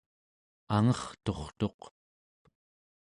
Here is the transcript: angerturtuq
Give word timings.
angerturtuq 0.75 1.79